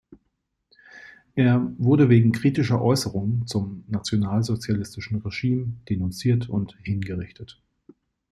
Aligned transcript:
Er 1.35 1.71
wurde 1.77 2.09
wegen 2.09 2.31
kritischer 2.31 2.81
Äußerungen 2.81 3.45
zum 3.45 3.83
nationalsozialistischen 3.87 5.17
Regime 5.21 5.73
denunziert 5.87 6.49
und 6.49 6.75
hingerichtet. 6.81 7.61